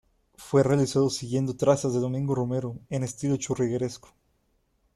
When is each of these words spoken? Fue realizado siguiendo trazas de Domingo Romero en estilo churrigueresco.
Fue 0.35 0.63
realizado 0.63 1.11
siguiendo 1.11 1.55
trazas 1.55 1.93
de 1.93 1.99
Domingo 1.99 2.33
Romero 2.33 2.79
en 2.89 3.03
estilo 3.03 3.37
churrigueresco. 3.37 4.09